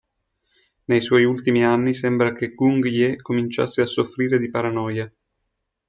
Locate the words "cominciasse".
3.21-3.83